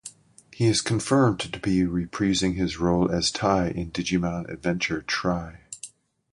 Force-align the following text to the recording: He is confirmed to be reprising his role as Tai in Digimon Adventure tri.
He 0.51 0.65
is 0.65 0.81
confirmed 0.81 1.41
to 1.41 1.59
be 1.59 1.81
reprising 1.83 2.55
his 2.55 2.79
role 2.79 3.11
as 3.11 3.29
Tai 3.29 3.67
in 3.67 3.91
Digimon 3.91 4.49
Adventure 4.51 5.03
tri. 5.03 5.59